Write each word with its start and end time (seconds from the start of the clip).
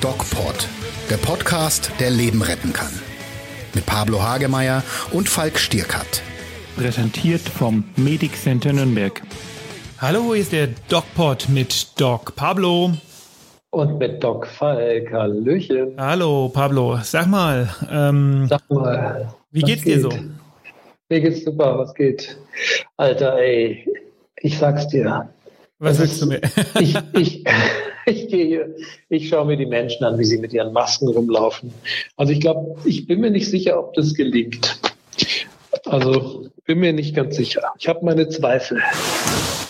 DocPod, 0.00 0.66
der 1.10 1.18
Podcast, 1.18 1.90
der 2.00 2.08
Leben 2.08 2.40
retten 2.40 2.72
kann. 2.72 2.92
Mit 3.74 3.84
Pablo 3.84 4.22
Hagemeyer 4.22 4.82
und 5.12 5.28
Falk 5.28 5.58
Stierkat. 5.58 6.22
Präsentiert 6.76 7.42
vom 7.42 7.84
Medic 7.96 8.34
Center 8.34 8.72
Nürnberg. 8.72 9.20
Hallo, 10.00 10.32
hier 10.32 10.40
ist 10.40 10.52
der 10.52 10.68
DocPod 10.88 11.50
mit 11.50 12.00
Doc 12.00 12.34
Pablo. 12.34 12.92
Und 13.72 13.98
mit 13.98 14.24
Doc 14.24 14.46
Falk. 14.46 15.12
Hallöchen. 15.12 15.96
Hallo, 15.98 16.48
Pablo. 16.48 16.98
Sag 17.02 17.26
mal, 17.26 17.68
ähm, 17.92 18.46
Sag 18.48 18.62
mal 18.70 19.34
wie 19.50 19.60
geht's 19.60 19.84
geht? 19.84 19.96
dir 19.96 20.00
so? 20.00 20.08
Mir 21.10 21.20
geht's 21.20 21.44
super, 21.44 21.76
was 21.78 21.94
geht? 21.94 22.38
Alter, 22.96 23.36
ey, 23.36 23.86
ich 24.40 24.58
sag's 24.58 24.88
dir. 24.88 25.28
Was 25.78 25.98
willst 25.98 26.22
du 26.22 26.26
mir? 26.26 26.40
ich, 26.80 26.96
ich, 27.12 27.44
ich 28.06 28.28
gehe, 28.28 28.74
ich 29.08 29.28
schaue 29.28 29.46
mir 29.46 29.56
die 29.56 29.66
Menschen 29.66 30.04
an, 30.04 30.18
wie 30.18 30.24
sie 30.24 30.38
mit 30.38 30.52
ihren 30.52 30.72
Masken 30.72 31.08
rumlaufen. 31.08 31.72
Also 32.16 32.32
ich 32.32 32.40
glaube, 32.40 32.76
ich 32.84 33.06
bin 33.06 33.20
mir 33.20 33.30
nicht 33.30 33.50
sicher, 33.50 33.78
ob 33.78 33.94
das 33.94 34.14
gelingt. 34.14 34.78
Also 35.84 36.48
bin 36.64 36.78
mir 36.78 36.92
nicht 36.92 37.14
ganz 37.14 37.36
sicher. 37.36 37.72
Ich 37.78 37.88
habe 37.88 38.04
meine 38.04 38.28
Zweifel. 38.28 38.82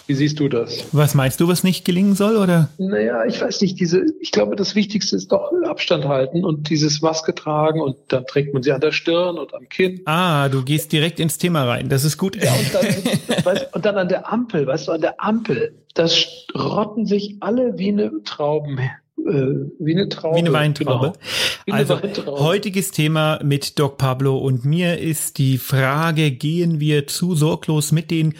Wie 0.06 0.14
siehst 0.14 0.38
du 0.38 0.48
das? 0.48 0.86
Was 0.92 1.14
meinst 1.14 1.40
du, 1.40 1.48
was 1.48 1.64
nicht 1.64 1.84
gelingen 1.84 2.14
soll, 2.14 2.36
oder? 2.36 2.68
Naja, 2.78 3.24
ich 3.24 3.40
weiß 3.40 3.60
nicht, 3.60 3.80
diese, 3.80 4.04
ich 4.20 4.30
glaube, 4.30 4.54
das 4.54 4.74
Wichtigste 4.74 5.16
ist 5.16 5.32
doch 5.32 5.50
Abstand 5.64 6.04
halten 6.04 6.44
und 6.44 6.70
dieses 6.70 7.02
Maske 7.02 7.34
tragen 7.34 7.80
und 7.80 7.96
dann 8.08 8.24
trägt 8.24 8.54
man 8.54 8.62
sie 8.62 8.72
an 8.72 8.80
der 8.80 8.92
Stirn 8.92 9.36
und 9.36 9.52
am 9.54 9.68
Kinn. 9.68 10.02
Ah, 10.04 10.48
du 10.48 10.62
gehst 10.62 10.92
direkt 10.92 11.18
ins 11.18 11.38
Thema 11.38 11.64
rein. 11.64 11.88
Das 11.88 12.04
ist 12.04 12.18
gut. 12.18 12.36
Ja, 12.36 12.52
und 12.54 12.72
dann, 12.72 13.44
weißt, 13.44 13.74
und 13.74 13.84
dann 13.84 13.96
an 13.96 14.08
der 14.08 14.32
Ampel, 14.32 14.66
weißt 14.66 14.88
du, 14.88 14.92
an 14.92 15.00
der 15.00 15.22
Ampel, 15.22 15.74
da 15.94 16.06
rotten 16.54 17.06
sich 17.06 17.36
alle 17.40 17.78
wie 17.78 17.88
eine 17.88 18.12
Trauben 18.24 18.78
äh, 19.26 19.70
wie 19.78 19.94
eine 19.94 20.08
Traube. 20.08 20.36
Wie 20.36 20.40
eine 20.40 20.52
Weintraube. 20.52 21.12
Genau. 21.12 21.26
Wie 21.64 21.72
eine 21.72 21.80
also 21.80 22.02
Weintraube. 22.02 22.40
heutiges 22.40 22.90
Thema 22.90 23.40
mit 23.42 23.78
Doc 23.78 23.98
Pablo 23.98 24.38
und 24.38 24.64
mir 24.64 24.98
ist 24.98 25.38
die 25.38 25.58
Frage, 25.58 26.30
gehen 26.30 26.80
wir 26.80 27.06
zu 27.06 27.34
sorglos 27.34 27.92
mit 27.92 28.10
den 28.10 28.34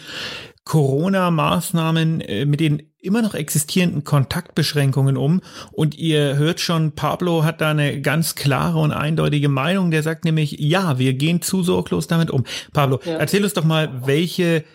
Corona-Maßnahmen 0.67 2.19
äh, 2.21 2.45
mit 2.45 2.59
den 2.59 2.91
immer 2.99 3.21
noch 3.21 3.35
existierenden 3.35 4.03
Kontaktbeschränkungen 4.03 5.15
um. 5.15 5.41
Und 5.71 5.97
ihr 5.97 6.35
hört 6.35 6.59
schon, 6.59 6.91
Pablo 6.91 7.45
hat 7.45 7.61
da 7.61 7.71
eine 7.71 8.01
ganz 8.01 8.35
klare 8.35 8.79
und 8.79 8.91
eindeutige 8.91 9.47
Meinung. 9.47 9.91
Der 9.91 10.03
sagt 10.03 10.25
nämlich, 10.25 10.57
ja, 10.59 10.99
wir 10.99 11.13
gehen 11.13 11.41
zu 11.41 11.63
sorglos 11.63 12.07
damit 12.07 12.31
um. 12.31 12.43
Pablo, 12.73 12.99
ja. 13.05 13.15
erzähl 13.15 13.43
uns 13.43 13.53
doch 13.53 13.63
mal, 13.63 14.05
welche 14.05 14.65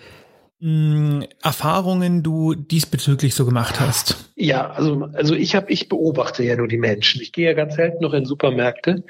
mh, 0.60 0.68
hm, 0.68 1.24
Erfahrungen 1.42 2.22
du 2.22 2.54
diesbezüglich 2.54 3.34
so 3.34 3.44
gemacht 3.44 3.78
hast. 3.78 4.30
Ja, 4.34 4.70
also, 4.70 5.10
also 5.12 5.34
ich 5.34 5.54
habe, 5.54 5.70
ich 5.70 5.90
beobachte 5.90 6.42
ja 6.42 6.56
nur 6.56 6.68
die 6.68 6.78
Menschen. 6.78 7.20
Ich 7.20 7.32
gehe 7.32 7.48
ja 7.48 7.52
ganz 7.52 7.74
selten 7.74 8.02
noch 8.02 8.14
in 8.14 8.24
Supermärkte, 8.24 9.04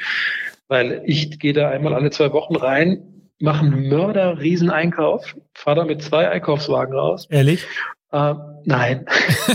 weil 0.67 1.03
ich 1.07 1.39
gehe 1.39 1.53
da 1.53 1.71
einmal 1.71 1.95
alle 1.95 2.11
zwei 2.11 2.33
Wochen 2.33 2.57
rein 2.57 3.12
mache 3.43 3.67
einen 3.67 3.89
Mörder-Rieseneinkauf, 3.89 5.37
fahre 5.53 5.81
da 5.81 5.85
mit 5.85 6.03
zwei 6.03 6.29
Einkaufswagen 6.29 6.95
raus. 6.95 7.27
Ehrlich? 7.31 7.67
Äh, 8.13 8.35
nein. 8.65 9.05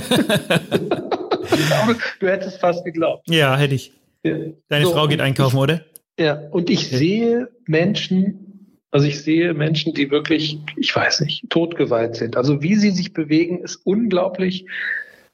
du 2.19 2.27
hättest 2.27 2.59
fast 2.59 2.85
geglaubt. 2.85 3.30
Ja, 3.30 3.58
hätte 3.58 3.75
ich. 3.75 3.93
Deine 4.23 4.85
so, 4.85 4.91
Frau 4.91 5.08
geht 5.08 5.21
einkaufen, 5.21 5.55
ich, 5.55 5.61
oder? 5.61 5.81
Ja, 6.19 6.41
und 6.52 6.69
ich 6.69 6.89
sehe 6.89 7.47
Menschen, 7.65 8.81
also 8.91 9.08
ich 9.08 9.23
sehe 9.23 9.53
Menschen, 9.53 9.93
die 9.93 10.11
wirklich, 10.11 10.59
ich 10.75 10.93
weiß 10.93 11.21
nicht, 11.21 11.49
totgeweiht 11.49 12.15
sind. 12.15 12.35
Also 12.35 12.61
wie 12.61 12.75
sie 12.75 12.91
sich 12.91 13.13
bewegen, 13.13 13.63
ist 13.63 13.77
unglaublich 13.85 14.65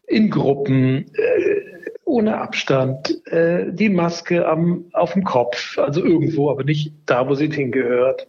in 0.05 0.29
Gruppen. 0.29 1.05
Äh, 1.15 1.73
ohne 2.05 2.37
Abstand, 2.37 3.25
äh, 3.27 3.71
die 3.71 3.89
Maske 3.89 4.47
am, 4.47 4.86
auf 4.93 5.13
dem 5.13 5.23
Kopf, 5.23 5.80
also 5.80 6.03
irgendwo, 6.03 6.52
aber 6.52 6.63
nicht 6.63 6.93
da, 7.08 7.27
wo 7.27 7.33
sie 7.33 7.49
hingehört. 7.49 8.27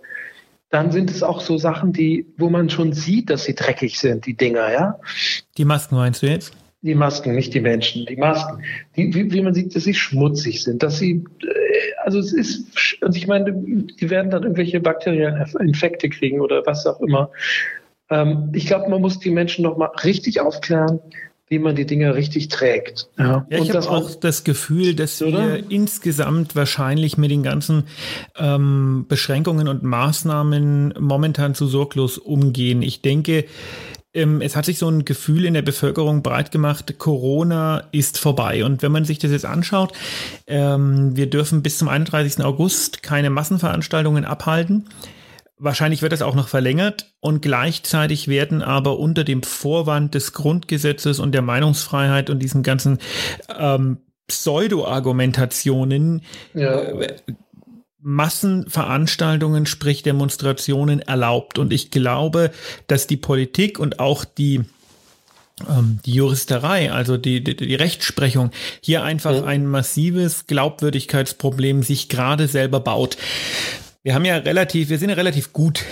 Dann 0.75 0.91
sind 0.91 1.09
es 1.09 1.23
auch 1.23 1.41
so 1.41 1.57
Sachen, 1.57 1.93
die, 1.93 2.27
wo 2.37 2.51
man 2.51 2.69
schon 2.69 2.93
sieht, 2.93 3.31
dass 3.31 3.45
sie 3.45 3.55
dreckig 3.55 3.97
sind, 3.97 4.27
die 4.27 4.35
Dinger, 4.35 4.73
ja. 4.73 4.99
Die 5.57 5.65
Masken 5.65 5.95
meinst 5.95 6.21
du 6.21 6.27
jetzt? 6.27 6.53
Die 6.83 6.97
Masken, 6.97 7.37
nicht 7.37 7.55
die 7.55 7.61
Menschen, 7.61 8.07
die 8.07 8.17
Masken. 8.17 8.61
Die, 8.97 9.15
wie, 9.15 9.33
wie 9.33 9.41
man 9.41 9.55
sieht, 9.55 9.77
dass 9.77 9.85
sie 9.85 9.95
schmutzig 9.95 10.65
sind, 10.65 10.83
dass 10.83 10.99
sie, 10.99 11.25
äh, 11.43 12.03
also 12.03 12.19
es 12.19 12.33
ist, 12.33 12.67
also 13.01 13.17
ich 13.17 13.29
meine, 13.29 13.53
die 13.53 14.11
werden 14.11 14.33
dann 14.33 14.43
irgendwelche 14.43 14.81
bakteriellen 14.81 15.47
Infekte 15.61 16.09
kriegen 16.09 16.41
oder 16.41 16.67
was 16.67 16.85
auch 16.89 17.01
immer. 17.01 17.31
Ähm, 18.11 18.51
ich 18.53 18.67
glaube, 18.67 18.91
man 18.91 19.01
muss 19.01 19.21
die 19.21 19.31
Menschen 19.31 19.63
nochmal 19.63 19.91
richtig 20.03 20.41
aufklären, 20.41 20.99
wie 21.49 21.59
man 21.59 21.77
die 21.77 21.87
Dinge 21.87 22.15
richtig 22.15 22.49
trägt. 22.49 23.09
Ja, 23.19 23.47
ja 23.51 23.59
ich 23.59 23.71
habe 23.71 23.89
auch 23.91 24.15
das 24.15 24.45
Gefühl, 24.45 24.95
dass 24.95 25.21
oder? 25.21 25.39
wir 25.39 25.71
insgesamt 25.71 26.57
wahrscheinlich 26.57 27.19
mit 27.19 27.31
den 27.31 27.43
ganzen 27.43 27.85
ähm, 28.37 29.05
Beschränkungen 29.09 29.69
und 29.69 29.83
Maßnahmen 29.83 30.95
momentan 30.99 31.55
zu 31.55 31.67
sorglos 31.67 32.17
umgehen. 32.19 32.83
Ich 32.83 33.03
denke, 33.03 33.45
ähm, 34.15 34.41
es 34.41 34.57
hat 34.57 34.65
sich 34.65 34.79
so 34.79 34.89
ein 34.89 35.05
Gefühl 35.05 35.45
in 35.45 35.55
der 35.55 35.63
Bevölkerung 35.63 36.23
breit 36.23 36.51
gemacht, 36.51 36.99
Corona 36.99 37.89
ist 37.93 38.19
vorbei. 38.19 38.65
Und 38.65 38.83
wenn 38.83 38.93
man 38.93 39.05
sich 39.05 39.19
das 39.19 39.33
jetzt 39.33 39.45
anschaut, 39.45 39.93
ähm, 40.47 41.17
wir 41.17 41.29
dürfen 41.29 41.63
bis 41.63 41.79
zum 41.79 41.89
31. 41.89 42.43
August 42.43 43.03
keine 43.03 43.29
Massenveranstaltungen 43.29 44.25
abhalten. 44.25 44.87
Wahrscheinlich 45.65 46.03
wird 46.03 46.13
das 46.13 46.21
auch 46.21 46.35
noch 46.35 46.49
verlängert 46.49 47.15
und 47.21 47.41
gleichzeitig 47.41 48.29
werden 48.29 48.61
aber 48.61 48.99
unter 48.99 49.25
dem 49.25 49.43
Vorwand 49.43 50.15
des 50.15 50.35
Grundgesetzes 50.35 51.19
und 51.19 51.33
der 51.33 51.41
Meinungsfreiheit 51.41 52.29
und 52.29 52.41
diesen 52.41 52.63
ganzen 52.63 52.99
ähm, 53.59 53.97
Pseudo-Argumentationen 54.29 56.21
ja. 56.53 56.83
äh, 56.83 57.17
Massenveranstaltungen, 58.03 59.65
sprich 59.65 60.03
Demonstrationen 60.03 61.01
erlaubt. 61.01 61.59
Und 61.59 61.73
ich 61.73 61.91
glaube, 61.91 62.51
dass 62.87 63.07
die 63.07 63.17
Politik 63.17 63.79
und 63.79 64.01
auch 64.01 64.27
die 64.27 64.67
ähm, 65.67 66.01
die 66.05 66.13
Juristerei, 66.13 66.93
also 66.93 67.17
die, 67.17 67.43
die, 67.43 67.57
die 67.57 67.75
Rechtsprechung, 67.75 68.51
hier 68.83 69.03
einfach 69.03 69.33
ja. 69.33 69.45
ein 69.45 69.67
massives 69.67 70.47
Glaubwürdigkeitsproblem 70.47 71.83
sich 71.83 72.11
gerade 72.11 72.49
selber 72.49 72.81
baut. 72.81 73.17
Wir 74.05 74.15
haben 74.15 74.27
ja 74.27 74.37
relativ, 74.37 74.91
wir 74.91 74.99
sind 74.99 75.09
ja 75.09 75.15
relativ 75.15 75.55
gut 75.55 75.83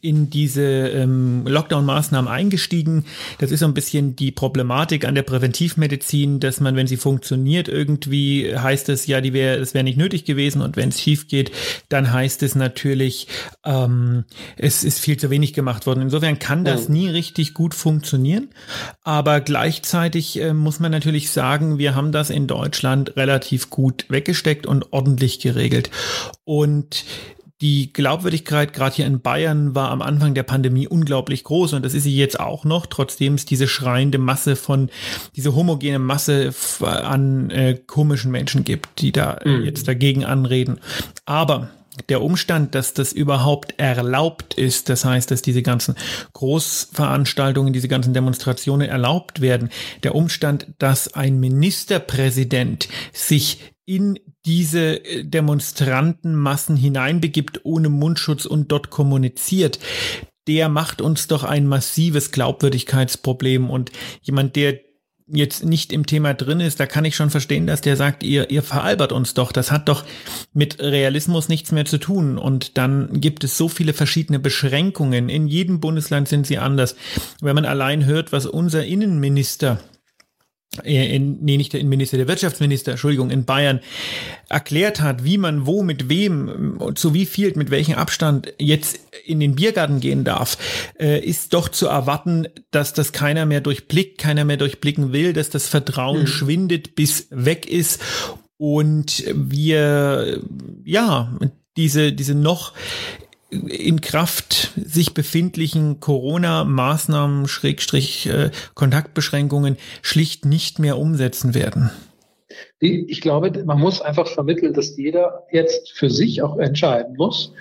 in 0.00 0.28
diese 0.28 0.60
ähm, 0.60 1.46
Lockdown-Maßnahmen 1.46 2.28
eingestiegen. 2.28 3.04
Das 3.38 3.52
ist 3.52 3.60
so 3.60 3.66
ein 3.66 3.74
bisschen 3.74 4.16
die 4.16 4.32
Problematik 4.32 5.04
an 5.04 5.14
der 5.14 5.22
Präventivmedizin, 5.22 6.40
dass 6.40 6.58
man, 6.58 6.74
wenn 6.74 6.88
sie 6.88 6.96
funktioniert, 6.96 7.68
irgendwie 7.68 8.58
heißt 8.58 8.88
es 8.88 9.06
ja, 9.06 9.20
die 9.20 9.32
wäre, 9.32 9.58
es 9.58 9.72
wäre 9.72 9.84
nicht 9.84 9.98
nötig 9.98 10.24
gewesen 10.24 10.62
und 10.62 10.76
wenn 10.76 10.88
es 10.88 11.00
schief 11.00 11.28
geht, 11.28 11.52
dann 11.88 12.12
heißt 12.12 12.42
es 12.42 12.56
natürlich, 12.56 13.28
ähm, 13.64 14.24
es 14.56 14.82
ist 14.82 14.98
viel 14.98 15.16
zu 15.16 15.30
wenig 15.30 15.52
gemacht 15.52 15.86
worden. 15.86 16.02
Insofern 16.02 16.40
kann 16.40 16.64
das 16.64 16.88
nie 16.88 17.08
richtig 17.08 17.54
gut 17.54 17.76
funktionieren, 17.76 18.48
aber 19.04 19.40
gleichzeitig 19.40 20.40
äh, 20.40 20.54
muss 20.54 20.80
man 20.80 20.90
natürlich 20.90 21.30
sagen, 21.30 21.78
wir 21.78 21.94
haben 21.94 22.10
das 22.10 22.30
in 22.30 22.48
Deutschland 22.48 23.16
relativ 23.16 23.70
gut 23.70 24.06
weggesteckt 24.08 24.66
und 24.66 24.92
ordentlich 24.92 25.38
geregelt. 25.38 25.90
Und 26.42 27.04
die 27.60 27.92
Glaubwürdigkeit 27.92 28.72
gerade 28.72 28.96
hier 28.96 29.06
in 29.06 29.20
Bayern 29.20 29.74
war 29.74 29.90
am 29.90 30.02
Anfang 30.02 30.34
der 30.34 30.42
Pandemie 30.42 30.88
unglaublich 30.88 31.44
groß 31.44 31.74
und 31.74 31.84
das 31.84 31.94
ist 31.94 32.04
sie 32.04 32.16
jetzt 32.16 32.40
auch 32.40 32.64
noch, 32.64 32.86
trotzdem 32.86 33.34
es 33.34 33.44
diese 33.44 33.68
schreiende 33.68 34.18
Masse 34.18 34.56
von, 34.56 34.90
diese 35.36 35.54
homogene 35.54 35.98
Masse 35.98 36.52
an 36.80 37.50
äh, 37.50 37.78
komischen 37.86 38.30
Menschen 38.30 38.64
gibt, 38.64 39.00
die 39.00 39.12
da 39.12 39.38
mhm. 39.44 39.64
jetzt 39.64 39.88
dagegen 39.88 40.24
anreden. 40.24 40.80
Aber 41.26 41.68
der 42.08 42.22
Umstand, 42.22 42.74
dass 42.74 42.94
das 42.94 43.12
überhaupt 43.12 43.74
erlaubt 43.78 44.54
ist, 44.54 44.88
das 44.88 45.04
heißt, 45.04 45.30
dass 45.30 45.42
diese 45.42 45.62
ganzen 45.62 45.96
Großveranstaltungen, 46.32 47.72
diese 47.72 47.88
ganzen 47.88 48.14
Demonstrationen 48.14 48.88
erlaubt 48.88 49.40
werden, 49.40 49.70
der 50.02 50.14
Umstand, 50.14 50.68
dass 50.78 51.12
ein 51.12 51.40
Ministerpräsident 51.40 52.88
sich 53.12 53.74
in 53.90 54.20
diese 54.46 55.04
äh, 55.04 55.24
Demonstrantenmassen 55.24 56.76
hineinbegibt 56.76 57.62
ohne 57.64 57.88
Mundschutz 57.88 58.46
und 58.46 58.70
dort 58.70 58.90
kommuniziert, 58.90 59.80
der 60.46 60.68
macht 60.68 61.00
uns 61.00 61.26
doch 61.26 61.42
ein 61.42 61.66
massives 61.66 62.30
Glaubwürdigkeitsproblem 62.30 63.68
und 63.68 63.90
jemand, 64.22 64.54
der 64.54 64.78
jetzt 65.26 65.64
nicht 65.64 65.92
im 65.92 66.06
Thema 66.06 66.34
drin 66.34 66.60
ist, 66.60 66.78
da 66.80 66.86
kann 66.86 67.04
ich 67.04 67.16
schon 67.16 67.30
verstehen, 67.30 67.66
dass 67.66 67.80
der 67.80 67.96
sagt, 67.96 68.22
ihr, 68.22 68.50
ihr 68.50 68.62
veralbert 68.62 69.12
uns 69.12 69.34
doch. 69.34 69.52
Das 69.52 69.70
hat 69.70 69.88
doch 69.88 70.04
mit 70.52 70.80
Realismus 70.80 71.48
nichts 71.48 71.70
mehr 71.70 71.84
zu 71.84 71.98
tun. 71.98 72.36
Und 72.36 72.78
dann 72.78 73.20
gibt 73.20 73.44
es 73.44 73.56
so 73.56 73.68
viele 73.68 73.92
verschiedene 73.92 74.40
Beschränkungen. 74.40 75.28
In 75.28 75.46
jedem 75.46 75.78
Bundesland 75.78 76.26
sind 76.26 76.48
sie 76.48 76.58
anders. 76.58 76.96
Wenn 77.40 77.54
man 77.54 77.64
allein 77.64 78.06
hört, 78.06 78.32
was 78.32 78.46
unser 78.46 78.84
Innenminister 78.84 79.78
in, 80.84 81.38
nee, 81.42 81.56
nicht 81.56 81.72
der 81.72 81.80
Innenminister, 81.80 82.16
der 82.16 82.28
Wirtschaftsminister, 82.28 82.92
Entschuldigung, 82.92 83.30
in 83.30 83.44
Bayern 83.44 83.80
erklärt 84.48 85.00
hat, 85.00 85.24
wie 85.24 85.36
man 85.36 85.66
wo, 85.66 85.82
mit 85.82 86.08
wem, 86.08 86.78
zu 86.94 87.12
wie 87.12 87.26
viel, 87.26 87.52
mit 87.56 87.70
welchem 87.70 87.94
Abstand 87.94 88.52
jetzt 88.58 89.00
in 89.24 89.40
den 89.40 89.56
Biergarten 89.56 89.98
gehen 89.98 90.22
darf, 90.22 90.58
äh, 90.98 91.18
ist 91.18 91.54
doch 91.54 91.68
zu 91.68 91.88
erwarten, 91.88 92.46
dass 92.70 92.92
das 92.92 93.12
keiner 93.12 93.46
mehr 93.46 93.60
durchblickt, 93.60 94.18
keiner 94.18 94.44
mehr 94.44 94.58
durchblicken 94.58 95.12
will, 95.12 95.32
dass 95.32 95.50
das 95.50 95.66
Vertrauen 95.66 96.22
mhm. 96.22 96.26
schwindet, 96.28 96.94
bis 96.94 97.26
weg 97.30 97.66
ist 97.66 98.00
und 98.56 99.24
wir, 99.34 100.40
ja, 100.84 101.36
diese, 101.76 102.12
diese 102.12 102.34
noch 102.34 102.74
in 103.50 104.00
Kraft 104.00 104.72
sich 104.76 105.14
befindlichen 105.14 106.00
Corona-Maßnahmen, 106.00 107.48
Schrägstrich, 107.48 108.26
äh, 108.26 108.50
Kontaktbeschränkungen 108.74 109.76
schlicht 110.02 110.44
nicht 110.44 110.78
mehr 110.78 110.98
umsetzen 110.98 111.54
werden? 111.54 111.90
Ich 112.78 113.20
glaube, 113.20 113.64
man 113.64 113.78
muss 113.78 114.00
einfach 114.00 114.28
vermitteln, 114.28 114.74
dass 114.74 114.96
jeder 114.96 115.44
jetzt 115.50 115.92
für 115.92 116.10
sich 116.10 116.42
auch 116.42 116.58
entscheiden 116.58 117.16
muss, 117.16 117.52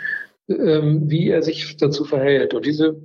ähm, 0.48 1.10
wie 1.10 1.30
er 1.30 1.44
sich 1.44 1.78
dazu 1.78 2.06
verhält. 2.06 2.54
Und 2.54 2.66
diese, 2.66 2.96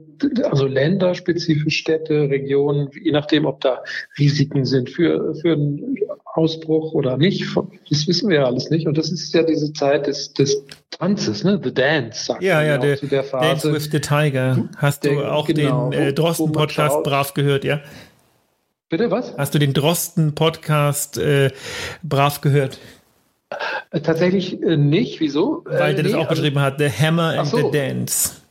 also 0.42 0.66
länderspezifisch 0.66 1.78
Städte, 1.78 2.28
Regionen, 2.30 2.90
je 3.00 3.12
nachdem, 3.12 3.46
ob 3.46 3.60
da 3.60 3.82
Risiken 4.18 4.64
sind 4.64 4.90
für, 4.90 5.34
für 5.36 5.52
einen 5.52 5.96
Ausbruch 6.34 6.92
oder 6.92 7.16
nicht, 7.16 7.46
das 7.90 8.06
wissen 8.06 8.28
wir 8.28 8.38
ja 8.38 8.44
alles 8.44 8.70
nicht. 8.70 8.86
Und 8.86 8.98
das 8.98 9.10
ist 9.10 9.32
ja 9.34 9.42
diese 9.42 9.72
Zeit 9.72 10.06
des, 10.06 10.32
des 10.32 10.64
Tanzes, 10.90 11.44
ne? 11.44 11.60
The 11.62 11.72
Dance, 11.72 12.24
sagt 12.24 12.42
ja, 12.42 12.62
ja, 12.62 12.78
der, 12.78 12.96
zu 12.96 13.06
der 13.06 13.24
Phase. 13.24 13.46
Dance 13.46 13.72
with 13.72 13.88
the 13.90 14.00
Tiger. 14.00 14.68
Hast 14.76 15.04
du 15.04 15.24
auch 15.24 15.46
genau, 15.46 15.90
den 15.90 16.00
äh, 16.00 16.12
Drosten-Podcast 16.12 17.02
brav 17.02 17.34
gehört, 17.34 17.64
ja? 17.64 17.80
Bitte 18.88 19.10
was? 19.10 19.36
Hast 19.36 19.54
du 19.54 19.58
den 19.58 19.72
Drosten-Podcast 19.72 21.18
äh, 21.18 21.50
brav 22.02 22.40
gehört? 22.40 22.78
Äh, 23.90 24.00
tatsächlich 24.00 24.62
äh, 24.62 24.76
nicht. 24.76 25.20
Wieso? 25.20 25.62
Weil 25.64 25.92
äh, 25.92 25.94
der 25.94 26.04
nee, 26.04 26.10
das 26.10 26.14
auch 26.14 26.28
also, 26.28 26.42
beschrieben 26.42 26.60
hat, 26.60 26.78
The 26.78 26.90
Hammer 26.90 27.38
and 27.38 27.48
so. 27.48 27.56
the 27.56 27.76
Dance. 27.76 28.43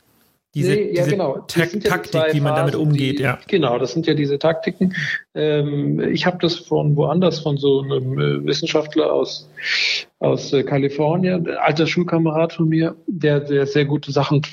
Diese, 0.54 0.74
nee, 0.74 0.94
ja, 0.94 1.04
diese 1.04 1.12
genau. 1.12 1.40
Ta 1.48 1.66
Taktik, 1.66 2.14
ja 2.14 2.34
wie 2.34 2.40
man 2.40 2.56
damit 2.56 2.76
umgeht, 2.76 3.18
die, 3.18 3.24
ja. 3.24 3.40
Genau, 3.48 3.80
das 3.80 3.94
sind 3.94 4.06
ja 4.06 4.14
diese 4.14 4.38
Taktiken. 4.38 4.94
Ähm, 5.34 6.00
ich 6.00 6.28
habe 6.28 6.38
das 6.40 6.56
von 6.56 6.96
woanders, 6.96 7.40
von 7.40 7.58
so 7.58 7.82
einem 7.82 8.20
äh, 8.20 8.46
Wissenschaftler 8.46 9.12
aus, 9.12 9.50
aus 10.20 10.54
äh, 10.54 10.64
Kalifornien, 10.64 11.48
ein 11.48 11.58
alter 11.58 11.88
Schulkamerad 11.88 12.54
von 12.54 12.70
mir, 12.70 12.96
der, 13.08 13.40
der 13.40 13.66
sehr 13.66 13.86
gute 13.86 14.12
Sachen 14.12 14.44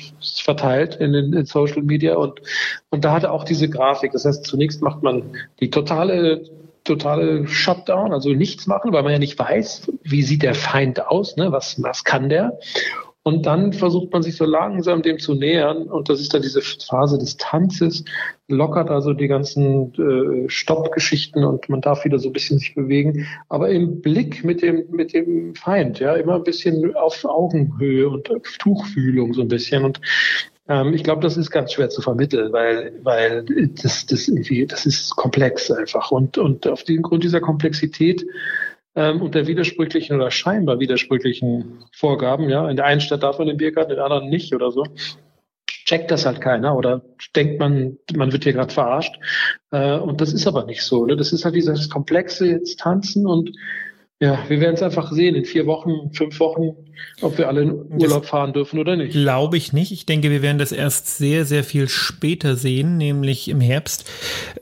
verteilt 0.42 0.96
in 0.96 1.12
den 1.12 1.34
in 1.34 1.44
Social 1.44 1.82
Media 1.82 2.16
und, 2.16 2.40
und 2.88 3.04
da 3.04 3.12
hat 3.12 3.24
er 3.24 3.32
auch 3.32 3.44
diese 3.44 3.68
Grafik. 3.68 4.12
Das 4.12 4.24
heißt, 4.24 4.44
zunächst 4.44 4.80
macht 4.80 5.02
man 5.02 5.36
die 5.60 5.68
totale 5.68 6.44
totale 6.84 7.46
Shutdown, 7.46 8.12
also 8.14 8.30
nichts 8.30 8.66
machen, 8.66 8.92
weil 8.92 9.02
man 9.02 9.12
ja 9.12 9.18
nicht 9.18 9.38
weiß, 9.38 9.92
wie 10.02 10.22
sieht 10.22 10.42
der 10.42 10.54
Feind 10.54 11.06
aus, 11.06 11.36
ne? 11.36 11.52
was, 11.52 11.82
was 11.82 12.04
kann 12.04 12.30
der. 12.30 12.58
Und 13.22 13.44
dann 13.44 13.74
versucht 13.74 14.12
man 14.12 14.22
sich 14.22 14.36
so 14.36 14.46
langsam 14.46 15.02
dem 15.02 15.18
zu 15.18 15.34
nähern. 15.34 15.82
Und 15.88 16.08
das 16.08 16.20
ist 16.20 16.32
dann 16.32 16.40
diese 16.40 16.62
Phase 16.62 17.18
des 17.18 17.36
Tanzes, 17.36 18.04
lockert 18.48 18.88
also 18.88 19.12
die 19.12 19.28
ganzen 19.28 19.92
äh, 19.94 20.48
Stoppgeschichten 20.48 21.44
und 21.44 21.68
man 21.68 21.82
darf 21.82 22.04
wieder 22.06 22.18
so 22.18 22.30
ein 22.30 22.32
bisschen 22.32 22.58
sich 22.58 22.74
bewegen. 22.74 23.26
Aber 23.50 23.68
im 23.68 24.00
Blick 24.00 24.42
mit 24.42 24.62
dem, 24.62 24.84
mit 24.90 25.12
dem 25.12 25.54
Feind, 25.54 26.00
ja, 26.00 26.14
immer 26.14 26.36
ein 26.36 26.44
bisschen 26.44 26.94
auf 26.96 27.22
Augenhöhe 27.26 28.08
und 28.08 28.30
auf 28.30 28.56
Tuchfühlung 28.58 29.34
so 29.34 29.42
ein 29.42 29.48
bisschen. 29.48 29.84
Und 29.84 30.00
ähm, 30.68 30.94
ich 30.94 31.04
glaube, 31.04 31.20
das 31.20 31.36
ist 31.36 31.50
ganz 31.50 31.74
schwer 31.74 31.90
zu 31.90 32.00
vermitteln, 32.00 32.54
weil, 32.54 32.92
weil 33.02 33.44
das, 33.82 34.06
das 34.06 34.28
irgendwie, 34.28 34.66
das 34.66 34.86
ist 34.86 35.14
komplex 35.16 35.70
einfach. 35.70 36.10
Und, 36.10 36.38
und 36.38 36.66
auf 36.66 36.84
den 36.84 37.02
Grund 37.02 37.22
dieser 37.22 37.42
Komplexität 37.42 38.24
ähm, 38.94 39.22
und 39.22 39.34
der 39.34 39.46
widersprüchlichen 39.46 40.16
oder 40.16 40.30
scheinbar 40.30 40.80
widersprüchlichen 40.80 41.84
Vorgaben, 41.92 42.48
ja, 42.48 42.68
in 42.68 42.76
der 42.76 42.86
einen 42.86 43.00
Stadt 43.00 43.22
darf 43.22 43.38
man 43.38 43.48
den 43.48 43.56
Biergarten, 43.56 43.92
in 43.92 43.96
der 43.96 44.04
anderen 44.04 44.28
nicht 44.28 44.54
oder 44.54 44.70
so, 44.70 44.84
checkt 45.66 46.10
das 46.10 46.26
halt 46.26 46.40
keiner 46.40 46.76
oder 46.76 47.02
denkt 47.34 47.58
man, 47.58 47.98
man 48.14 48.32
wird 48.32 48.44
hier 48.44 48.52
gerade 48.52 48.72
verarscht. 48.72 49.14
Äh, 49.70 49.98
und 49.98 50.20
das 50.20 50.32
ist 50.32 50.46
aber 50.46 50.64
nicht 50.64 50.82
so. 50.82 51.04
Ne? 51.06 51.16
Das 51.16 51.32
ist 51.32 51.44
halt 51.44 51.54
dieses 51.54 51.88
komplexe 51.90 52.46
jetzt 52.46 52.80
tanzen 52.80 53.26
und 53.26 53.52
ja, 54.22 54.38
wir 54.48 54.60
werden 54.60 54.74
es 54.74 54.82
einfach 54.82 55.10
sehen 55.12 55.34
in 55.34 55.46
vier 55.46 55.66
Wochen, 55.66 56.12
fünf 56.12 56.38
Wochen, 56.40 56.76
ob 57.22 57.38
wir 57.38 57.48
alle 57.48 57.62
in 57.62 57.72
Urlaub 57.72 58.20
das 58.20 58.30
fahren 58.30 58.52
dürfen 58.52 58.78
oder 58.78 58.94
nicht. 58.94 59.12
Glaube 59.12 59.56
ich 59.56 59.72
nicht. 59.72 59.92
Ich 59.92 60.04
denke, 60.04 60.30
wir 60.30 60.42
werden 60.42 60.58
das 60.58 60.72
erst 60.72 61.16
sehr, 61.16 61.46
sehr 61.46 61.64
viel 61.64 61.88
später 61.88 62.54
sehen, 62.54 62.98
nämlich 62.98 63.48
im 63.48 63.62
Herbst. 63.62 64.10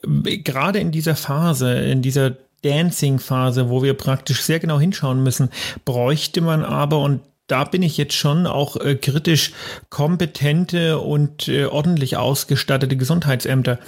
Gerade 0.05 0.79
in 0.79 0.93
dieser 0.93 1.17
Phase, 1.17 1.75
in 1.75 2.03
dieser 2.03 2.37
Dancing-Phase, 2.63 3.71
wo 3.71 3.83
wir 3.83 3.95
praktisch 3.95 4.43
sehr 4.43 4.59
genau 4.59 4.81
hinschauen 4.81 5.23
müssen, 5.23 5.51
bräuchte 5.85 6.41
man 6.41 6.65
aber, 6.65 7.01
und 7.01 7.21
da 7.47 7.65
bin 7.65 7.83
ich 7.83 7.97
jetzt 7.97 8.15
schon 8.15 8.47
auch 8.47 8.77
äh, 8.77 8.95
kritisch 8.95 9.53
kompetente 9.89 10.99
und 10.99 11.49
äh, 11.49 11.65
ordentlich 11.65 12.17
ausgestattete 12.17 12.97
Gesundheitsämter. 12.97 13.79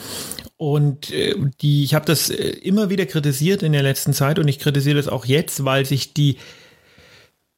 Und 0.57 1.11
äh, 1.11 1.35
die, 1.61 1.85
ich 1.85 1.95
habe 1.95 2.07
das 2.07 2.31
äh, 2.31 2.35
immer 2.35 2.91
wieder 2.91 3.07
kritisiert 3.07 3.63
in 3.63 3.73
der 3.73 3.83
letzten 3.83 4.13
Zeit 4.13 4.39
und 4.39 4.49
ich 4.49 4.59
kritisiere 4.59 4.97
das 4.97 5.09
auch 5.09 5.27
jetzt, 5.27 5.65
weil 5.65 5.85
sich 5.85 6.15
die 6.15 6.39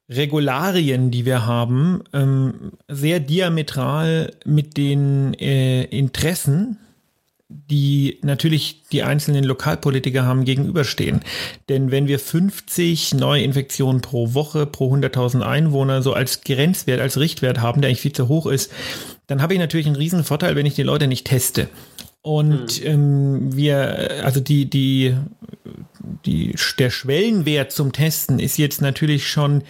Regularien, 0.09 1.11
die 1.11 1.25
wir 1.25 1.47
haben, 1.47 2.03
ähm, 2.13 2.73
sehr 2.89 3.21
diametral 3.21 4.35
mit 4.45 4.77
den 4.77 5.35
äh, 5.35 5.85
Interessen, 5.85 6.79
die 7.71 8.19
natürlich 8.23 8.83
die 8.91 9.03
einzelnen 9.03 9.45
Lokalpolitiker 9.45 10.25
haben, 10.25 10.45
gegenüberstehen. 10.45 11.21
Denn 11.69 11.91
wenn 11.91 12.09
wir 12.09 12.19
50 12.19 13.15
Neuinfektionen 13.15 14.01
pro 14.01 14.35
Woche 14.35 14.67
pro 14.67 14.95
100.000 14.95 15.43
Einwohner 15.43 16.03
so 16.03 16.13
als 16.13 16.43
Grenzwert, 16.43 17.01
als 17.01 17.19
Richtwert 17.19 17.61
haben, 17.61 17.81
der 17.81 17.89
eigentlich 17.89 18.01
viel 18.01 18.13
zu 18.13 18.29
hoch 18.29 18.47
ist, 18.47 18.73
dann 19.27 19.43
habe 19.43 19.55
ich 19.55 19.61
natürlich 19.61 19.87
einen 19.87 19.97
riesen 19.97 20.25
Vorteil, 20.25 20.57
wenn 20.57 20.67
ich 20.67 20.75
die 20.75 20.83
Leute 20.83 21.07
nicht 21.07 21.27
teste. 21.27 21.69
Und 22.23 22.73
hm. 22.73 22.87
ähm, 22.87 23.57
wir, 23.57 24.23
also 24.25 24.41
die, 24.41 24.71
die, 24.71 25.17
die, 26.25 26.55
der 26.79 26.91
Schwellenwert 26.91 27.73
zum 27.73 27.93
Testen 27.93 28.39
ist 28.39 28.59
jetzt 28.59 28.81
natürlich 28.81 29.29
schon 29.29 29.63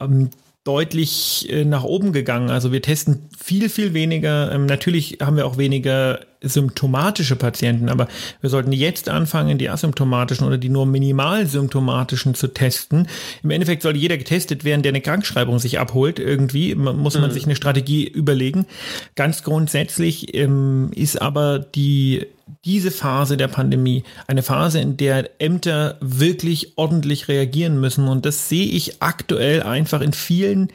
ähm, 0.00 0.30
deutlich 0.64 1.48
äh, 1.50 1.64
nach 1.64 1.84
oben 1.84 2.12
gegangen. 2.12 2.50
Also 2.50 2.72
wir 2.72 2.82
testen 2.82 3.28
viel, 3.38 3.68
viel 3.68 3.94
weniger. 3.94 4.50
Ähm, 4.52 4.66
natürlich 4.66 5.18
haben 5.20 5.36
wir 5.36 5.46
auch 5.46 5.58
weniger 5.58 6.20
symptomatische 6.48 7.36
Patienten, 7.36 7.88
aber 7.88 8.08
wir 8.40 8.50
sollten 8.50 8.72
jetzt 8.72 9.08
anfangen, 9.08 9.58
die 9.58 9.68
asymptomatischen 9.68 10.46
oder 10.46 10.58
die 10.58 10.68
nur 10.68 10.86
minimal 10.86 11.46
symptomatischen 11.46 12.34
zu 12.34 12.48
testen. 12.48 13.08
Im 13.42 13.50
Endeffekt 13.50 13.82
soll 13.82 13.96
jeder 13.96 14.18
getestet 14.18 14.64
werden, 14.64 14.82
der 14.82 14.90
eine 14.90 15.00
Krankschreibung 15.00 15.58
sich 15.58 15.78
abholt. 15.78 16.18
Irgendwie 16.18 16.74
muss 16.74 17.14
man 17.14 17.30
mhm. 17.30 17.34
sich 17.34 17.44
eine 17.44 17.56
Strategie 17.56 18.06
überlegen. 18.06 18.66
Ganz 19.14 19.42
grundsätzlich 19.42 20.34
ähm, 20.34 20.90
ist 20.94 21.20
aber 21.20 21.58
die 21.58 22.26
diese 22.64 22.90
Phase 22.90 23.36
der 23.36 23.48
Pandemie 23.48 24.04
eine 24.26 24.42
Phase, 24.42 24.80
in 24.80 24.96
der 24.96 25.40
Ämter 25.40 25.96
wirklich 26.00 26.76
ordentlich 26.76 27.28
reagieren 27.28 27.80
müssen. 27.80 28.08
Und 28.08 28.26
das 28.26 28.48
sehe 28.48 28.66
ich 28.66 29.02
aktuell 29.02 29.62
einfach 29.62 30.00
in 30.00 30.12
vielen 30.12 30.68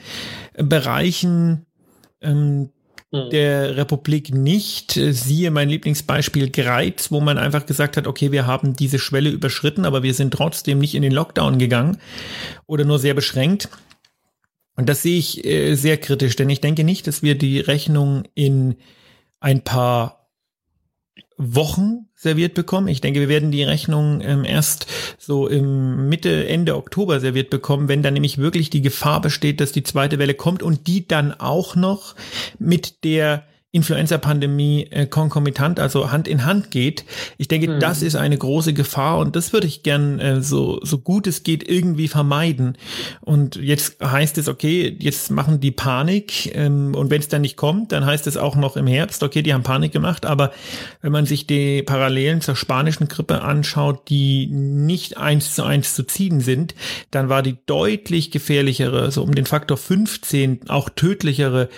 Bereichen 0.58 1.66
ähm, 2.22 2.70
hm. 3.14 3.30
der 3.30 3.78
Republik 3.78 4.34
nicht. 4.34 4.92
Siehe 4.92 5.52
mein 5.52 5.70
Lieblingsbeispiel 5.70 6.50
Greiz, 6.52 7.12
wo 7.12 7.20
man 7.20 7.38
einfach 7.38 7.66
gesagt 7.66 7.98
hat, 7.98 8.08
okay, 8.08 8.32
wir 8.32 8.46
haben 8.46 8.76
diese 8.76 9.00
Schwelle 9.00 9.30
überschritten, 9.30 9.86
aber 9.86 10.04
wir 10.04 10.14
sind 10.14 10.34
trotzdem 10.34 10.80
nicht 10.80 10.96
in 10.96 11.02
den 11.02 11.12
Lockdown 11.12 11.58
gegangen 11.58 11.98
oder 12.68 12.86
nur 12.86 13.00
sehr 13.00 13.14
beschränkt. 13.14 13.70
Und 14.76 14.88
das 14.88 15.02
sehe 15.02 15.18
ich 15.18 15.44
äh, 15.44 15.76
sehr 15.76 15.98
kritisch, 15.98 16.36
denn 16.36 16.50
ich 16.50 16.62
denke 16.62 16.84
nicht, 16.84 17.08
dass 17.08 17.22
wir 17.22 17.36
die 17.36 17.60
Rechnung 17.60 18.24
in 18.34 18.76
ein 19.40 19.64
paar 19.64 20.19
Wochen 21.40 22.10
serviert 22.16 22.54
bekommen. 22.54 22.90
Ich 22.90 23.00
denke, 23.00 23.22
wir 23.22 23.30
werden 23.30 23.50
die 23.50 23.64
Rechnung 23.64 24.20
ähm, 24.22 24.44
erst 24.44 24.88
so 25.18 25.48
im 25.48 26.10
Mitte, 26.10 26.48
Ende 26.48 26.76
Oktober 26.76 27.22
serviert 27.22 27.50
bekommen, 27.50 27.88
wenn 27.88 28.04
dann 28.04 28.14
nämlich 28.14 28.38
wirklich 28.38 28.70
die 28.70 28.82
Gefahr 28.82 29.22
besteht, 29.22 29.62
dass 29.62 29.72
die 29.72 29.84
zweite 29.84 30.20
Welle 30.20 30.34
kommt 30.34 30.62
und 30.62 30.86
die 30.88 31.08
dann 31.08 31.34
auch 31.34 31.78
noch 31.78 32.16
mit 32.60 33.06
der 33.06 33.46
Influenza-Pandemie 33.72 34.88
äh, 34.90 35.06
konkomitant, 35.06 35.80
also 35.80 36.12
Hand 36.12 36.28
in 36.28 36.44
Hand 36.44 36.72
geht. 36.72 37.06
Ich 37.38 37.48
denke, 37.48 37.70
mhm. 37.70 37.80
das 37.80 38.02
ist 38.02 38.16
eine 38.16 38.36
große 38.36 38.74
Gefahr 38.74 39.20
und 39.20 39.36
das 39.36 39.54
würde 39.54 39.68
ich 39.68 39.84
gern 39.84 40.20
äh, 40.20 40.42
so, 40.42 40.80
so 40.82 40.98
gut 40.98 41.28
es 41.28 41.44
geht 41.44 41.70
irgendwie 41.70 42.08
vermeiden. 42.08 42.80
Und 43.22 43.58
jetzt 43.58 44.04
heißt 44.04 44.40
es, 44.40 44.48
okay, 44.48 44.98
jetzt 44.98 45.30
machen 45.30 45.60
die 45.60 45.70
Panik 45.70 46.56
ähm, 46.56 46.96
und 46.96 47.12
wenn 47.12 47.20
es 47.20 47.28
dann 47.28 47.42
nicht 47.42 47.58
kommt, 47.58 47.92
dann 47.92 48.08
heißt 48.08 48.26
es 48.26 48.38
auch 48.38 48.56
noch 48.56 48.76
im 48.76 48.88
Herbst, 48.88 49.22
okay, 49.22 49.44
die 49.44 49.54
haben 49.54 49.62
Panik 49.62 49.92
gemacht, 49.92 50.26
aber 50.26 50.52
wenn 51.04 51.12
man 51.12 51.28
sich 51.28 51.46
die 51.46 51.84
Parallelen 51.84 52.42
zur 52.42 52.56
spanischen 52.56 53.08
Grippe 53.08 53.44
anschaut, 53.44 54.10
die 54.10 54.48
nicht 54.48 55.18
eins 55.18 55.54
zu 55.54 55.64
eins 55.64 55.94
zu 55.94 56.04
ziehen 56.04 56.42
sind, 56.42 56.74
dann 57.12 57.30
war 57.30 57.44
die 57.44 57.58
deutlich 57.68 58.32
gefährlichere, 58.32 59.12
so 59.12 59.22
um 59.22 59.36
den 59.36 59.46
Faktor 59.46 59.78
15 59.78 60.70
auch 60.70 60.90
tödlichere 60.90 61.70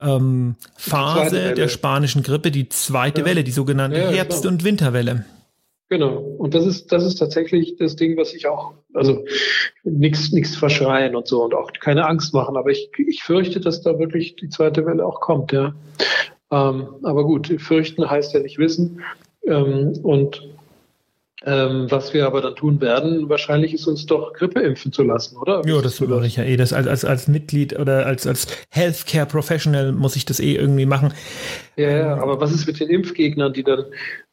ähm, 0.00 0.56
Phase 0.76 1.54
der 1.54 1.68
spanischen 1.68 2.22
Grippe, 2.22 2.50
die 2.50 2.68
zweite 2.68 3.22
ja. 3.22 3.26
Welle, 3.26 3.44
die 3.44 3.50
sogenannte 3.50 3.98
ja, 3.98 4.10
Herbst- 4.10 4.42
genau. 4.42 4.54
und 4.54 4.64
Winterwelle. 4.64 5.24
Genau. 5.88 6.16
Und 6.16 6.54
das 6.54 6.66
ist, 6.66 6.90
das 6.90 7.04
ist 7.04 7.16
tatsächlich 7.16 7.76
das 7.76 7.94
Ding, 7.94 8.16
was 8.16 8.34
ich 8.34 8.48
auch, 8.48 8.74
also 8.92 9.24
nichts, 9.84 10.32
nichts 10.32 10.56
verschreien 10.56 11.14
und 11.14 11.28
so 11.28 11.44
und 11.44 11.54
auch 11.54 11.70
keine 11.80 12.06
Angst 12.06 12.34
machen. 12.34 12.56
Aber 12.56 12.70
ich, 12.70 12.90
ich 12.98 13.22
fürchte, 13.22 13.60
dass 13.60 13.82
da 13.82 13.98
wirklich 13.98 14.34
die 14.36 14.48
zweite 14.48 14.84
Welle 14.84 15.06
auch 15.06 15.20
kommt, 15.20 15.52
ja. 15.52 15.74
Ähm, 16.50 16.88
aber 17.02 17.24
gut, 17.24 17.48
fürchten 17.58 18.08
heißt 18.08 18.34
ja 18.34 18.40
nicht 18.40 18.58
wissen. 18.58 19.02
Ähm, 19.46 19.92
und 20.02 20.42
ähm, 21.46 21.86
was 21.88 22.12
wir 22.12 22.26
aber 22.26 22.40
dann 22.40 22.56
tun 22.56 22.80
werden, 22.80 23.28
wahrscheinlich 23.28 23.72
ist 23.72 23.86
uns 23.86 24.04
doch 24.04 24.32
Grippe 24.32 24.60
impfen 24.60 24.92
zu 24.92 25.04
lassen, 25.04 25.36
oder? 25.36 25.62
Ja, 25.66 25.80
das 25.80 26.00
mache 26.00 26.26
ich 26.26 26.36
ja 26.36 26.44
eh. 26.44 26.56
Das 26.56 26.72
als, 26.72 26.86
als, 26.86 27.04
als 27.04 27.28
Mitglied 27.28 27.78
oder 27.78 28.04
als, 28.04 28.26
als 28.26 28.48
Healthcare 28.70 29.26
Professional 29.26 29.92
muss 29.92 30.16
ich 30.16 30.24
das 30.24 30.40
eh 30.40 30.56
irgendwie 30.56 30.86
machen. 30.86 31.12
Ja, 31.76 31.90
ja, 31.90 32.16
aber 32.16 32.40
was 32.40 32.52
ist 32.52 32.66
mit 32.66 32.80
den 32.80 32.88
Impfgegnern, 32.88 33.52
die 33.52 33.62
dann, 33.62 33.84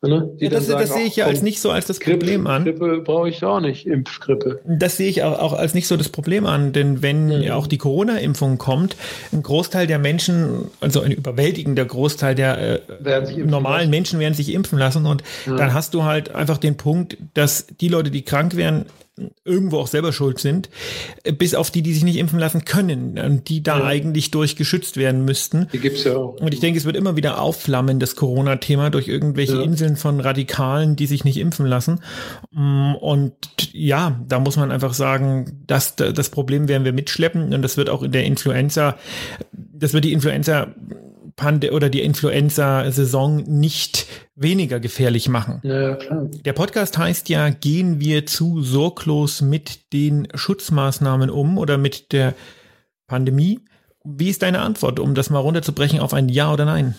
ne, 0.02 0.30
die 0.40 0.46
ja, 0.46 0.50
das, 0.50 0.68
dann 0.68 0.78
sagen, 0.78 0.82
das 0.82 0.94
sehe 0.94 1.06
ich 1.06 1.16
ja 1.18 1.26
als 1.26 1.42
nicht 1.42 1.60
so 1.60 1.72
als 1.72 1.86
das 1.86 2.00
Grippe, 2.00 2.20
Problem 2.20 2.48
an. 2.48 2.64
Grippe 2.64 3.02
brauche 3.02 3.28
ich 3.28 3.44
auch 3.44 3.60
nicht, 3.60 3.86
Impfgrippe. 3.86 4.62
Das 4.66 4.96
sehe 4.98 5.10
ich 5.10 5.24
auch, 5.24 5.38
auch 5.40 5.54
als 5.54 5.74
nicht 5.74 5.88
so 5.88 5.98
das 5.98 6.08
Problem 6.10 6.46
an, 6.46 6.72
denn 6.72 7.02
wenn 7.02 7.28
Mhm. 7.28 7.42
ja 7.42 7.56
auch 7.56 7.68
die 7.68 7.78
Corona-Impfung 7.78 8.58
kommt, 8.58 8.96
ein 9.34 9.44
Großteil 9.44 9.88
der 9.88 10.00
Menschen, 10.00 10.70
also 10.80 11.02
ein 11.02 11.12
überwältigender 11.12 11.84
Großteil 11.86 12.34
der 12.34 12.82
äh, 13.04 13.44
normalen 13.44 13.80
lassen. 13.82 13.90
Menschen 13.90 14.20
werden 14.20 14.34
sich 14.34 14.54
impfen 14.54 14.80
lassen 14.80 15.06
und 15.06 15.22
dann 15.46 15.74
hast 15.74 15.94
du 15.94 16.04
halt 16.06 16.34
einfach 16.34 16.58
den 16.58 16.78
Punkt, 16.78 17.03
dass 17.34 17.68
die 17.80 17.88
Leute, 17.90 18.12
die 18.12 18.24
krank 18.24 18.56
werden, 18.56 18.86
irgendwo 19.46 19.78
auch 19.78 19.86
selber 19.86 20.12
schuld 20.12 20.40
sind, 20.40 20.70
bis 21.38 21.54
auf 21.54 21.70
die, 21.70 21.84
die 21.84 21.94
sich 21.94 22.04
nicht 22.04 22.18
impfen 22.18 22.40
lassen 22.40 22.66
können 22.66 23.20
und 23.20 23.48
die 23.48 23.62
da 23.62 23.78
Ja. 23.78 23.86
eigentlich 23.86 24.32
durch 24.32 24.56
geschützt 24.56 24.98
werden 24.98 25.24
müssten. 25.24 25.68
Die 25.72 25.78
gibt's 25.78 26.04
ja 26.04 26.16
auch. 26.16 26.42
Und 26.42 26.52
ich 26.52 26.60
denke, 26.62 26.80
es 26.80 26.86
wird 26.86 26.96
immer 26.96 27.16
wieder 27.16 27.40
aufflammen, 27.40 28.00
das 28.00 28.16
Corona-Thema, 28.16 28.90
durch 28.90 29.08
irgendwelche 29.08 29.58
Ja. 29.58 29.62
Inseln 29.62 29.98
von 29.98 30.20
Radikalen, 30.20 30.96
die 30.96 31.06
sich 31.06 31.26
nicht 31.26 31.38
impfen 31.38 31.68
lassen. 31.68 32.00
Mm, 32.54 32.96
Und 32.96 33.34
ja, 33.72 34.20
da 34.28 34.40
muss 34.40 34.58
man 34.58 34.72
einfach 34.72 34.96
sagen, 34.96 35.62
dass 35.68 35.96
das 35.96 36.30
Problem 36.30 36.68
werden 36.68 36.84
wir 36.84 36.94
mitschleppen 36.94 37.54
und 37.54 37.62
das 37.62 37.78
wird 37.78 37.92
auch 37.92 38.02
in 38.02 38.12
der 38.14 38.24
Influenza, 38.24 38.98
das 39.52 39.94
wird 39.94 40.06
die 40.06 40.14
Influenza 40.14 40.74
Pande 41.36 41.72
oder 41.72 41.90
die 41.90 42.02
Influenza-Saison 42.02 43.44
nicht 43.48 44.08
weniger 44.36 44.80
gefährlich 44.80 45.30
machen. 45.30 45.62
Ja. 45.64 45.98
Der 46.46 46.54
Podcast 46.54 46.98
heißt 46.98 47.30
ja, 47.30 47.50
gehen 47.50 48.00
wir 48.00 48.26
zu 48.26 48.62
sorglos 48.62 49.42
mit 49.42 49.94
den 49.94 50.28
Schutzmaßnahmen 50.34 51.30
um 51.30 51.58
oder 51.58 51.78
mit 51.78 52.12
der 52.12 52.36
Pandemie? 53.08 53.60
Wie 54.04 54.30
ist 54.30 54.42
deine 54.42 54.62
Antwort, 54.62 55.00
um 55.00 55.16
das 55.16 55.30
mal 55.30 55.40
runterzubrechen 55.40 56.00
auf 56.00 56.14
ein 56.14 56.30
Ja 56.30 56.52
oder 56.52 56.66
Nein? 56.66 56.96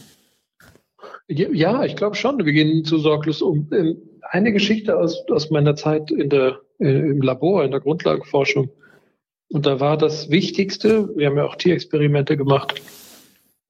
Ja, 1.29 1.49
Ja, 1.51 1.85
ich 1.85 1.97
glaube 1.97 2.17
schon. 2.17 2.45
Wir 2.45 2.53
gehen 2.53 2.85
zu 2.85 2.99
sorglos 2.99 3.43
um. 3.43 3.69
Ähm, 3.73 3.97
Eine 4.23 4.53
Geschichte 4.53 4.97
aus, 4.97 5.23
aus 5.31 5.51
meiner 5.51 5.77
Zeit 5.77 6.11
in 6.11 6.29
der, 6.29 6.61
äh, 6.79 6.91
im 6.91 7.21
Labor, 7.21 7.65
in 7.65 7.71
der 7.71 7.81
Grundlagenforschung. 7.81 8.71
Und 9.49 9.67
da 9.67 9.81
war 9.81 9.97
das 9.97 10.31
Wichtigste, 10.31 11.11
wir 11.17 11.27
haben 11.27 11.37
ja 11.37 11.45
auch 11.45 11.57
Tierexperimente 11.57 12.37
gemacht 12.37 12.83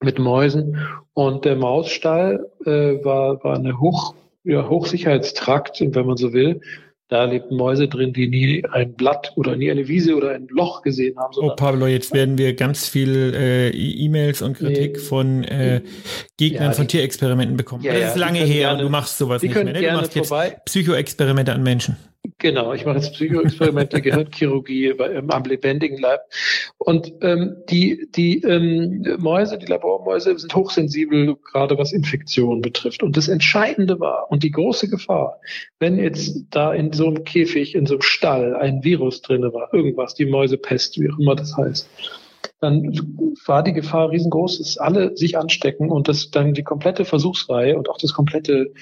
mit 0.04 0.18
Mäusen. 0.18 0.78
Und 1.14 1.44
der 1.44 1.56
Mausstall 1.56 2.46
äh, 2.64 3.04
war, 3.04 3.42
war 3.42 3.56
eine 3.56 3.80
Hoch, 3.80 4.14
ja, 4.44 4.68
Hochsicherheitstrakt, 4.68 5.80
wenn 5.80 6.06
man 6.06 6.16
so 6.16 6.32
will. 6.32 6.60
Da 7.08 7.24
lebten 7.24 7.56
Mäuse 7.56 7.86
drin, 7.86 8.14
die 8.14 8.28
nie 8.28 8.64
ein 8.72 8.94
Blatt 8.94 9.32
oder 9.36 9.56
nie 9.56 9.70
eine 9.70 9.86
Wiese 9.88 10.16
oder 10.16 10.30
ein 10.30 10.48
Loch 10.48 10.80
gesehen 10.80 11.16
haben. 11.18 11.34
Oh, 11.36 11.54
Pablo, 11.54 11.86
jetzt 11.86 12.14
werden 12.14 12.38
wir 12.38 12.54
ganz 12.54 12.88
viel 12.88 13.34
äh, 13.34 13.68
E-Mails 13.68 14.40
und 14.40 14.56
Kritik 14.56 14.94
Nee. 14.94 14.98
von 15.00 15.44
äh, 15.44 15.82
Gegnern 16.38 16.70
Ja, 16.70 16.72
von 16.72 16.88
Tierexperimenten 16.88 17.58
bekommen. 17.58 17.84
Ja, 17.84 17.92
das 17.92 18.12
ist 18.12 18.16
lange 18.16 18.38
her 18.38 18.46
gerne- 18.70 18.78
und 18.78 18.84
du 18.84 18.88
machst 18.88 19.18
sowas 19.18 19.42
nicht 19.42 19.54
mehr. 19.54 19.64
Ne? 19.64 19.74
Du 19.74 19.92
machst 19.92 20.14
jetzt. 20.14 20.32
Psychoexperimente 20.64 21.52
an 21.52 21.62
Menschen. 21.62 21.96
Genau, 22.44 22.74
ich 22.74 22.84
mache 22.84 22.96
jetzt 22.96 23.14
Psychoexperimente, 23.14 24.02
Gehirnchirurgie 24.02 24.88
ähm, 24.88 25.30
am 25.30 25.44
lebendigen 25.44 25.96
Leib. 25.98 26.20
Und 26.76 27.10
ähm, 27.22 27.56
die, 27.70 28.06
die 28.14 28.42
ähm, 28.42 29.16
Mäuse, 29.18 29.56
die 29.56 29.64
Labormäuse 29.64 30.38
sind 30.38 30.54
hochsensibel, 30.54 31.36
gerade 31.36 31.78
was 31.78 31.94
Infektionen 31.94 32.60
betrifft. 32.60 33.02
Und 33.02 33.16
das 33.16 33.28
Entscheidende 33.28 33.98
war 33.98 34.30
und 34.30 34.42
die 34.42 34.50
große 34.50 34.90
Gefahr, 34.90 35.40
wenn 35.78 35.96
jetzt 35.96 36.44
da 36.50 36.74
in 36.74 36.92
so 36.92 37.06
einem 37.06 37.24
Käfig, 37.24 37.74
in 37.74 37.86
so 37.86 37.94
einem 37.94 38.02
Stall 38.02 38.54
ein 38.56 38.84
Virus 38.84 39.22
drinne 39.22 39.54
war, 39.54 39.72
irgendwas, 39.72 40.14
die 40.14 40.26
Mäusepest, 40.26 41.00
wie 41.00 41.10
auch 41.10 41.18
immer 41.18 41.36
das 41.36 41.56
heißt, 41.56 41.88
dann 42.60 42.92
war 43.46 43.62
die 43.62 43.72
Gefahr 43.72 44.10
riesengroß, 44.10 44.58
dass 44.58 44.76
alle 44.76 45.16
sich 45.16 45.38
anstecken 45.38 45.90
und 45.90 46.08
dass 46.08 46.30
dann 46.30 46.52
die 46.52 46.62
komplette 46.62 47.06
Versuchsreihe 47.06 47.78
und 47.78 47.88
auch 47.88 47.96
das 47.96 48.12
komplette 48.12 48.74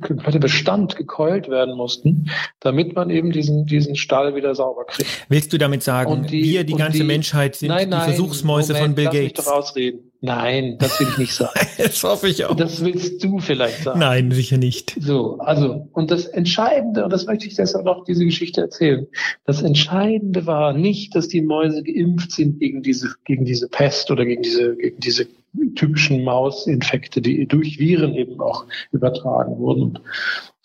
komplette 0.00 0.38
Bestand 0.38 0.96
gekeult 0.96 1.48
werden 1.48 1.76
mussten, 1.76 2.30
damit 2.60 2.94
man 2.94 3.10
eben 3.10 3.32
diesen, 3.32 3.66
diesen 3.66 3.96
Stall 3.96 4.34
wieder 4.34 4.54
sauber 4.54 4.84
kriegt. 4.84 5.08
Willst 5.28 5.52
du 5.52 5.58
damit 5.58 5.82
sagen, 5.82 6.26
die- 6.26 6.42
wir, 6.42 6.64
die 6.64 6.74
ganze 6.74 6.98
die- 6.98 7.04
Menschheit, 7.04 7.56
sind 7.56 7.68
nein, 7.70 7.88
nein, 7.88 8.00
die 8.08 8.14
Versuchsmäuse 8.14 8.72
Moment, 8.74 8.86
von 8.86 8.94
Bill 8.94 9.04
lass 9.06 9.14
mich 9.14 9.22
Gates? 9.34 9.44
doch 9.44 9.52
ausreden. 9.52 10.09
Nein, 10.22 10.76
das 10.78 11.00
will 11.00 11.08
ich 11.08 11.18
nicht 11.18 11.34
sagen. 11.34 11.58
Das 11.78 12.04
hoffe 12.04 12.28
ich 12.28 12.44
auch. 12.44 12.54
Das 12.54 12.84
willst 12.84 13.24
du 13.24 13.38
vielleicht 13.38 13.84
sagen. 13.84 14.00
Nein, 14.00 14.30
sicher 14.32 14.58
nicht. 14.58 14.96
So, 15.00 15.38
also, 15.38 15.88
und 15.92 16.10
das 16.10 16.26
Entscheidende, 16.26 17.04
und 17.04 17.12
das 17.12 17.24
möchte 17.24 17.46
ich 17.46 17.54
deshalb 17.54 17.86
noch 17.86 18.04
diese 18.04 18.24
Geschichte 18.24 18.60
erzählen. 18.60 19.06
Das 19.46 19.62
Entscheidende 19.62 20.44
war 20.46 20.74
nicht, 20.74 21.14
dass 21.14 21.28
die 21.28 21.40
Mäuse 21.40 21.82
geimpft 21.82 22.32
sind 22.32 22.60
gegen 22.60 22.82
diese, 22.82 23.14
gegen 23.24 23.46
diese 23.46 23.68
Pest 23.68 24.10
oder 24.10 24.26
gegen 24.26 24.42
diese, 24.42 24.76
gegen 24.76 25.00
diese 25.00 25.26
typischen 25.74 26.22
Mausinfekte, 26.22 27.22
die 27.22 27.46
durch 27.46 27.78
Viren 27.78 28.14
eben 28.14 28.40
auch 28.40 28.66
übertragen 28.92 29.58
wurden 29.58 29.82
und 29.82 30.00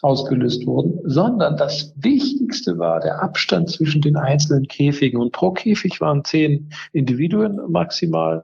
ausgelöst 0.02 0.68
wurden, 0.68 1.00
sondern 1.04 1.58
das 1.58 1.94
Wichtigste 1.98 2.78
war 2.78 3.00
der 3.00 3.24
Abstand 3.24 3.72
zwischen 3.72 4.02
den 4.02 4.18
einzelnen 4.18 4.68
Käfigen. 4.68 5.20
Und 5.20 5.32
pro 5.32 5.52
Käfig 5.52 6.00
waren 6.00 6.24
zehn 6.24 6.70
Individuen 6.94 7.60
maximal. 7.70 8.44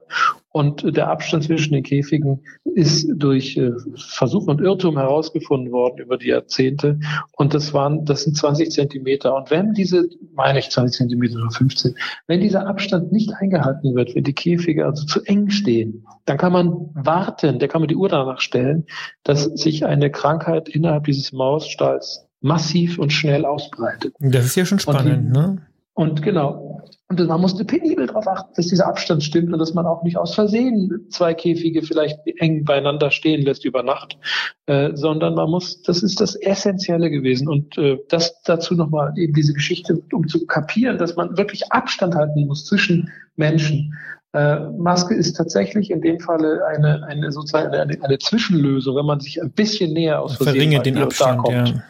Und 0.52 0.96
der 0.96 1.08
Abstand 1.08 1.44
zwischen 1.44 1.72
den 1.72 1.82
Käfigen 1.82 2.42
ist 2.74 3.08
durch 3.16 3.56
äh, 3.56 3.72
Versuch 3.96 4.46
und 4.48 4.60
Irrtum 4.60 4.98
herausgefunden 4.98 5.72
worden 5.72 5.98
über 5.98 6.18
die 6.18 6.28
Jahrzehnte. 6.28 7.00
Und 7.32 7.54
das 7.54 7.72
waren, 7.72 8.04
das 8.04 8.24
sind 8.24 8.36
20 8.36 8.70
Zentimeter. 8.70 9.34
Und 9.34 9.50
wenn 9.50 9.72
diese, 9.72 10.08
meine 10.34 10.58
ich 10.58 10.68
20 10.70 10.98
Zentimeter 10.98 11.36
oder 11.40 11.50
15, 11.50 11.94
wenn 12.26 12.40
dieser 12.40 12.66
Abstand 12.66 13.12
nicht 13.12 13.32
eingehalten 13.34 13.94
wird, 13.94 14.14
wenn 14.14 14.24
die 14.24 14.34
Käfige 14.34 14.84
also 14.84 15.06
zu 15.06 15.22
eng 15.24 15.48
stehen, 15.50 16.04
dann 16.26 16.36
kann 16.36 16.52
man 16.52 16.90
warten, 16.94 17.58
da 17.58 17.66
kann 17.66 17.80
man 17.80 17.88
die 17.88 17.96
Uhr 17.96 18.08
danach 18.10 18.40
stellen, 18.40 18.84
dass 19.24 19.44
sich 19.44 19.86
eine 19.86 20.10
Krankheit 20.10 20.68
innerhalb 20.68 21.04
dieses 21.04 21.32
Mausstalls 21.32 22.26
massiv 22.42 22.98
und 22.98 23.12
schnell 23.12 23.44
ausbreitet. 23.44 24.14
Das 24.20 24.44
ist 24.44 24.56
ja 24.56 24.64
schon 24.66 24.78
spannend, 24.78 25.34
die- 25.34 25.38
ne? 25.38 25.62
Und 25.94 26.22
genau. 26.22 26.71
Und 27.12 27.28
man 27.28 27.40
musste 27.42 27.64
penibel 27.66 28.06
darauf 28.06 28.26
achten, 28.26 28.54
dass 28.56 28.68
dieser 28.68 28.86
Abstand 28.86 29.22
stimmt 29.22 29.52
und 29.52 29.58
dass 29.58 29.74
man 29.74 29.84
auch 29.84 30.02
nicht 30.02 30.16
aus 30.16 30.34
Versehen 30.34 31.06
zwei 31.10 31.34
Käfige 31.34 31.82
vielleicht 31.82 32.18
eng 32.38 32.64
beieinander 32.64 33.10
stehen 33.10 33.42
lässt 33.42 33.66
über 33.66 33.82
Nacht, 33.82 34.16
äh, 34.64 34.92
sondern 34.94 35.34
man 35.34 35.50
muss, 35.50 35.82
das 35.82 36.02
ist 36.02 36.22
das 36.22 36.36
Essentielle 36.36 37.10
gewesen. 37.10 37.48
Und 37.48 37.76
äh, 37.76 37.98
das 38.08 38.40
dazu 38.44 38.74
nochmal 38.74 39.12
eben 39.16 39.34
diese 39.34 39.52
Geschichte, 39.52 40.02
um 40.10 40.26
zu 40.26 40.46
kapieren, 40.46 40.96
dass 40.96 41.14
man 41.14 41.36
wirklich 41.36 41.70
Abstand 41.70 42.14
halten 42.14 42.46
muss 42.46 42.64
zwischen 42.64 43.10
Menschen. 43.36 43.94
Äh, 44.32 44.60
Maske 44.78 45.14
ist 45.14 45.34
tatsächlich 45.34 45.90
in 45.90 46.00
dem 46.00 46.18
Falle 46.18 46.64
eine, 46.66 47.04
eine 47.04 47.30
sozusagen 47.30 47.74
eine, 47.74 48.02
eine 48.02 48.18
Zwischenlösung, 48.18 48.96
wenn 48.96 49.04
man 49.04 49.20
sich 49.20 49.42
ein 49.42 49.50
bisschen 49.50 49.92
näher 49.92 50.22
aus 50.22 50.36
Versehen 50.36 50.54
Verringert 50.54 50.86
mal 50.86 50.92
den 50.92 51.02
Abstand, 51.02 51.42
kommt. 51.42 51.68
ja. 51.68 51.82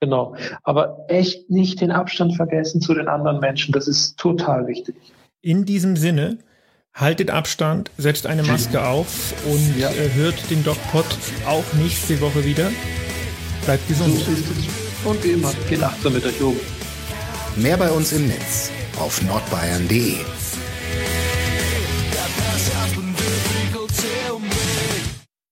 Genau. 0.00 0.36
Aber 0.62 1.04
echt 1.08 1.50
nicht 1.50 1.80
den 1.80 1.90
Abstand 1.90 2.36
vergessen 2.36 2.80
zu 2.80 2.94
den 2.94 3.08
anderen 3.08 3.40
Menschen. 3.40 3.72
Das 3.72 3.88
ist 3.88 4.16
total 4.16 4.66
wichtig. 4.66 4.94
In 5.42 5.64
diesem 5.64 5.96
Sinne, 5.96 6.38
haltet 6.94 7.30
Abstand, 7.30 7.90
setzt 7.96 8.26
eine 8.26 8.42
Maske 8.42 8.84
auf 8.86 9.34
und 9.46 9.78
Ja. 9.78 9.90
äh, 9.90 10.10
hört 10.14 10.50
den 10.50 10.62
DocPod 10.64 11.04
auch 11.46 11.64
nächste 11.74 12.20
Woche 12.20 12.44
wieder. 12.44 12.70
Bleibt 13.64 13.86
So 13.88 14.04
gesund. 14.04 14.16
ist 14.20 14.28
es. 14.28 15.04
Und 15.06 15.22
wie 15.24 15.30
immer, 15.32 15.52
geht 15.68 15.82
achtsam 15.82 16.14
mit 16.14 16.24
euch 16.24 16.40
um. 16.42 16.56
Mehr 17.56 17.76
bei 17.76 17.90
uns 17.90 18.12
im 18.12 18.26
Netz 18.26 18.70
auf 19.00 19.20
nordbayern.de. 19.22 20.14